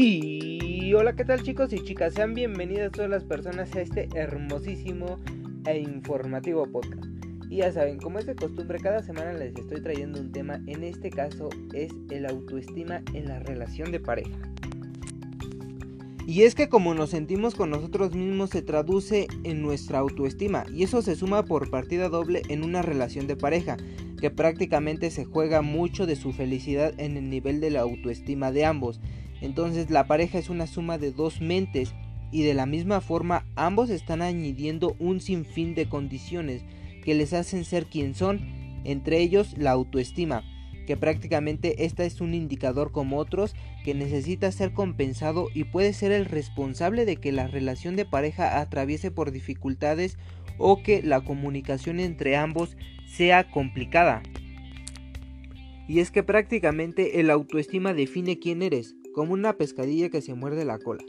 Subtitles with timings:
[0.00, 2.14] Y hola, ¿qué tal chicos y chicas?
[2.14, 5.18] Sean bienvenidas todas las personas a este hermosísimo
[5.66, 7.04] e informativo podcast.
[7.50, 10.84] Y ya saben, como es de costumbre, cada semana les estoy trayendo un tema, en
[10.84, 14.38] este caso es el autoestima en la relación de pareja.
[16.28, 20.84] Y es que como nos sentimos con nosotros mismos se traduce en nuestra autoestima y
[20.84, 23.76] eso se suma por partida doble en una relación de pareja,
[24.20, 28.64] que prácticamente se juega mucho de su felicidad en el nivel de la autoestima de
[28.64, 29.00] ambos.
[29.40, 31.94] Entonces la pareja es una suma de dos mentes
[32.30, 36.62] y de la misma forma ambos están añadiendo un sinfín de condiciones
[37.04, 38.40] que les hacen ser quien son,
[38.84, 40.44] entre ellos la autoestima,
[40.86, 46.12] que prácticamente esta es un indicador como otros que necesita ser compensado y puede ser
[46.12, 50.18] el responsable de que la relación de pareja atraviese por dificultades
[50.58, 54.22] o que la comunicación entre ambos sea complicada.
[55.88, 60.64] Y es que prácticamente el autoestima define quién eres, como una pescadilla que se muerde
[60.64, 61.02] la cola.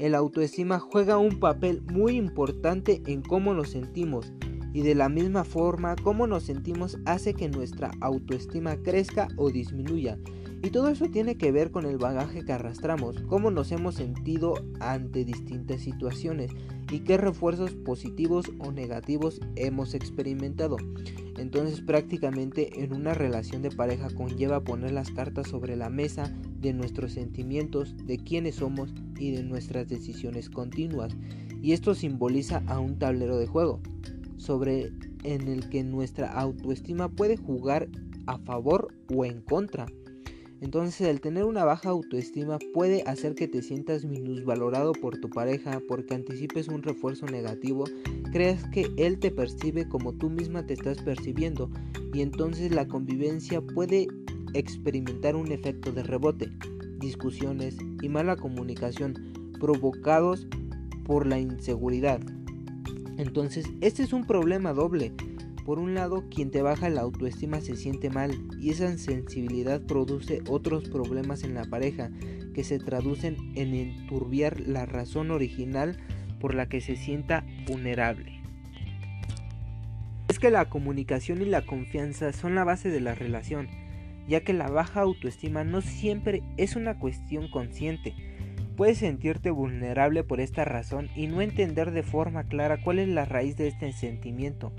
[0.00, 4.32] El autoestima juega un papel muy importante en cómo nos sentimos
[4.74, 10.18] y de la misma forma cómo nos sentimos hace que nuestra autoestima crezca o disminuya.
[10.62, 14.54] Y todo eso tiene que ver con el bagaje que arrastramos, cómo nos hemos sentido
[14.80, 16.50] ante distintas situaciones
[16.90, 20.76] y qué refuerzos positivos o negativos hemos experimentado.
[21.38, 26.72] Entonces prácticamente en una relación de pareja conlleva poner las cartas sobre la mesa de
[26.72, 31.16] nuestros sentimientos, de quiénes somos y de nuestras decisiones continuas.
[31.62, 33.80] Y esto simboliza a un tablero de juego,
[34.44, 34.92] sobre
[35.22, 37.88] en el que nuestra autoestima puede jugar
[38.26, 39.86] a favor o en contra.
[40.60, 45.80] Entonces el tener una baja autoestima puede hacer que te sientas minusvalorado por tu pareja
[45.88, 47.84] porque anticipes un refuerzo negativo,
[48.32, 51.70] creas que él te percibe como tú misma te estás percibiendo
[52.12, 54.06] y entonces la convivencia puede
[54.54, 56.50] experimentar un efecto de rebote,
[56.98, 59.14] discusiones y mala comunicación
[59.58, 60.46] provocados
[61.04, 62.20] por la inseguridad.
[63.16, 65.12] Entonces, este es un problema doble
[65.64, 70.42] por un lado, quien te baja la autoestima se siente mal y esa insensibilidad produce
[70.46, 72.10] otros problemas en la pareja
[72.52, 75.96] que se traducen en enturbiar la razón original
[76.38, 78.42] por la que se sienta vulnerable.
[80.28, 83.68] Es que la comunicación y la confianza son la base de la relación,
[84.28, 88.14] ya que la baja autoestima no siempre es una cuestión consciente.
[88.76, 93.24] Puedes sentirte vulnerable por esta razón y no entender de forma clara cuál es la
[93.24, 94.72] raíz de este sentimiento,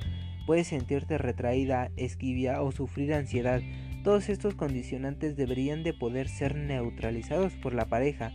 [0.46, 3.62] Puedes sentirte retraída, esquivia o sufrir ansiedad.
[4.04, 8.32] Todos estos condicionantes deberían de poder ser neutralizados por la pareja,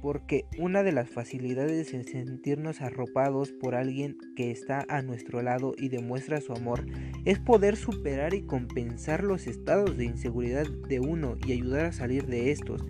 [0.00, 5.74] porque una de las facilidades en sentirnos arropados por alguien que está a nuestro lado
[5.76, 6.86] y demuestra su amor
[7.26, 12.24] es poder superar y compensar los estados de inseguridad de uno y ayudar a salir
[12.26, 12.86] de estos.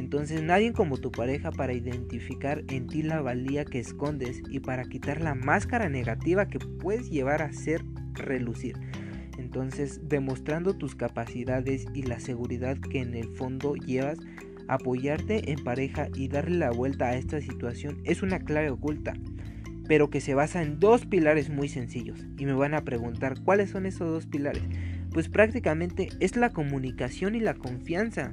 [0.00, 4.86] Entonces nadie como tu pareja para identificar en ti la valía que escondes y para
[4.86, 7.84] quitar la máscara negativa que puedes llevar a ser
[8.14, 8.76] relucir.
[9.36, 14.18] Entonces, demostrando tus capacidades y la seguridad que en el fondo llevas,
[14.68, 19.12] apoyarte en pareja y darle la vuelta a esta situación es una clave oculta,
[19.86, 22.24] pero que se basa en dos pilares muy sencillos.
[22.38, 24.62] Y me van a preguntar, ¿cuáles son esos dos pilares?
[25.12, 28.32] Pues prácticamente es la comunicación y la confianza.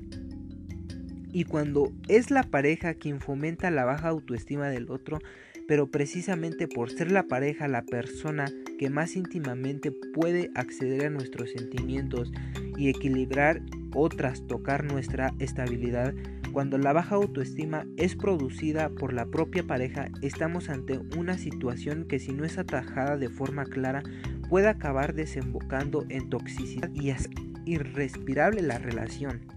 [1.38, 5.20] Y cuando es la pareja quien fomenta la baja autoestima del otro,
[5.68, 8.48] pero precisamente por ser la pareja la persona
[8.80, 12.31] que más íntimamente puede acceder a nuestros sentimientos
[12.75, 13.62] y equilibrar
[13.94, 16.16] o trastocar nuestra estabilidad,
[16.53, 22.18] cuando la baja autoestima es producida por la propia pareja, estamos ante una situación que
[22.18, 24.02] si no es atajada de forma clara
[24.50, 27.30] puede acabar desembocando en toxicidad y es
[27.68, 29.56] irrespirable la relación.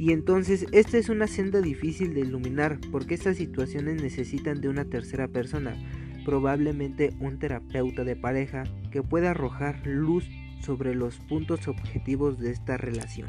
[0.00, 4.86] Y entonces esta es una senda difícil de iluminar porque estas situaciones necesitan de una
[4.86, 5.76] tercera persona,
[6.24, 10.26] probablemente un terapeuta de pareja que pueda arrojar luz
[10.62, 13.28] sobre los puntos objetivos de esta relación.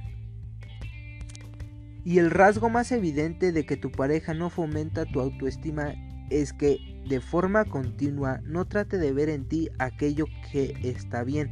[2.06, 5.94] Y el rasgo más evidente de que tu pareja no fomenta tu autoestima
[6.30, 11.52] es que de forma continua no trate de ver en ti aquello que está bien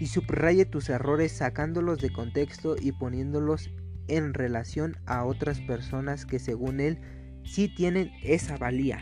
[0.00, 3.68] y subraye tus errores sacándolos de contexto y poniéndolos
[4.08, 6.98] en relación a otras personas que según él
[7.44, 9.00] sí tienen esa valía.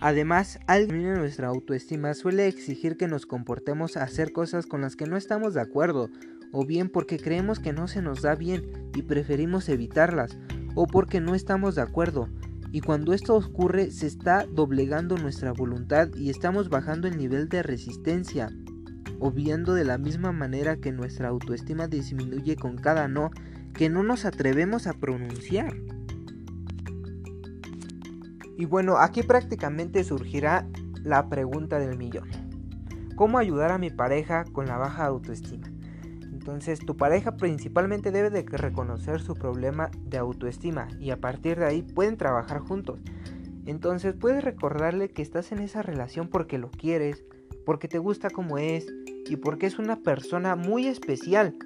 [0.00, 4.96] Además, al disminuir nuestra autoestima suele exigir que nos comportemos a hacer cosas con las
[4.96, 6.10] que no estamos de acuerdo,
[6.52, 10.36] o bien porque creemos que no se nos da bien y preferimos evitarlas,
[10.74, 12.28] o porque no estamos de acuerdo.
[12.70, 17.62] Y cuando esto ocurre se está doblegando nuestra voluntad y estamos bajando el nivel de
[17.62, 18.50] resistencia,
[19.20, 23.30] obviando de la misma manera que nuestra autoestima disminuye con cada no
[23.74, 25.74] que no nos atrevemos a pronunciar.
[28.56, 30.66] Y bueno, aquí prácticamente surgirá
[31.02, 32.28] la pregunta del millón.
[33.16, 35.70] ¿Cómo ayudar a mi pareja con la baja autoestima?
[36.22, 41.66] Entonces tu pareja principalmente debe de reconocer su problema de autoestima y a partir de
[41.66, 43.00] ahí pueden trabajar juntos.
[43.66, 47.24] Entonces puedes recordarle que estás en esa relación porque lo quieres,
[47.64, 48.86] porque te gusta como es
[49.26, 51.56] y porque es una persona muy especial.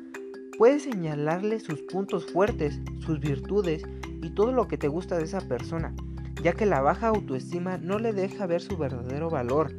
[0.58, 3.84] Puedes señalarle sus puntos fuertes, sus virtudes
[4.20, 5.94] y todo lo que te gusta de esa persona,
[6.42, 9.72] ya que la baja autoestima no le deja ver su verdadero valor.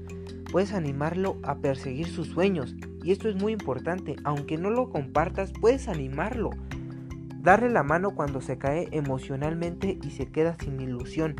[0.51, 5.51] Puedes animarlo a perseguir sus sueños y esto es muy importante, aunque no lo compartas,
[5.59, 6.49] puedes animarlo.
[7.41, 11.35] Darle la mano cuando se cae emocionalmente y se queda sin ilusión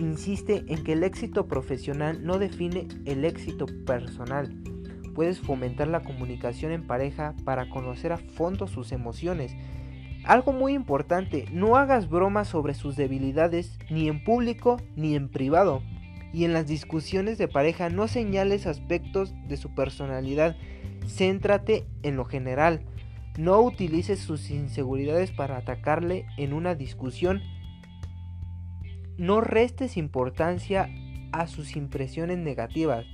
[0.00, 4.54] insiste en que el éxito profesional no define el éxito personal.
[5.14, 9.54] Puedes fomentar la comunicación en pareja para conocer a fondo sus emociones.
[10.24, 15.82] Algo muy importante, no hagas bromas sobre sus debilidades ni en público ni en privado.
[16.32, 20.56] Y en las discusiones de pareja no señales aspectos de su personalidad,
[21.06, 22.82] céntrate en lo general.
[23.38, 27.42] No utilices sus inseguridades para atacarle en una discusión
[29.20, 30.88] no restes importancia
[31.32, 33.04] a sus impresiones negativas,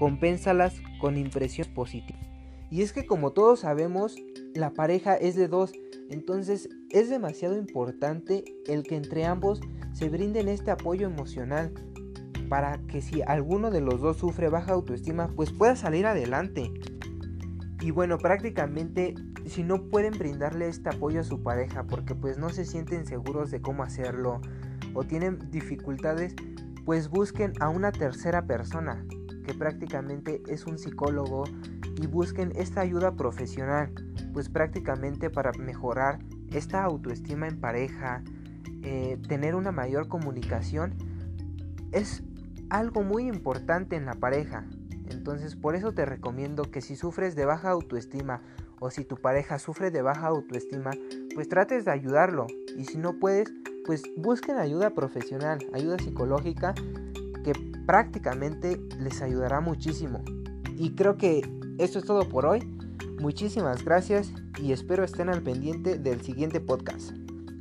[0.00, 2.26] compénsalas con impresiones positivas.
[2.70, 4.16] Y es que como todos sabemos,
[4.54, 5.72] la pareja es de dos,
[6.08, 9.60] entonces es demasiado importante el que entre ambos
[9.92, 11.74] se brinden este apoyo emocional
[12.48, 16.72] para que si alguno de los dos sufre baja autoestima, pues pueda salir adelante.
[17.82, 19.14] Y bueno, prácticamente
[19.44, 23.50] si no pueden brindarle este apoyo a su pareja porque pues no se sienten seguros
[23.50, 24.40] de cómo hacerlo,
[24.94, 26.34] o tienen dificultades,
[26.86, 29.04] pues busquen a una tercera persona,
[29.42, 31.44] que prácticamente es un psicólogo,
[32.00, 33.92] y busquen esta ayuda profesional,
[34.32, 36.18] pues prácticamente para mejorar
[36.50, 38.22] esta autoestima en pareja,
[38.82, 40.94] eh, tener una mayor comunicación,
[41.92, 42.22] es
[42.70, 44.64] algo muy importante en la pareja.
[45.10, 48.40] Entonces por eso te recomiendo que si sufres de baja autoestima
[48.78, 50.92] o si tu pareja sufre de baja autoestima,
[51.34, 52.46] pues trates de ayudarlo
[52.76, 53.52] y si no puedes,
[53.84, 56.74] pues busquen ayuda profesional, ayuda psicológica
[57.86, 60.22] prácticamente les ayudará muchísimo.
[60.76, 61.42] Y creo que
[61.78, 62.60] esto es todo por hoy.
[63.20, 67.12] Muchísimas gracias y espero estén al pendiente del siguiente podcast.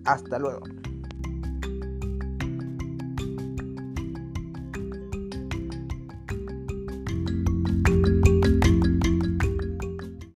[0.06, 0.79] Hasta luego.